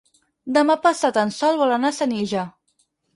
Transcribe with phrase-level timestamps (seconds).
[0.55, 2.47] Demà passat en Sol vol anar a Senija.